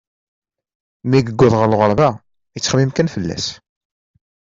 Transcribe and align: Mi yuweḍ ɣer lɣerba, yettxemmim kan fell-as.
Mi 1.09 1.19
yuweḍ 1.21 1.53
ɣer 1.57 1.67
lɣerba, 1.69 2.09
yettxemmim 2.53 2.91
kan 2.93 3.11
fell-as. 3.13 3.45